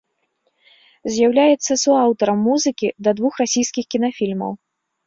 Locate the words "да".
3.03-3.17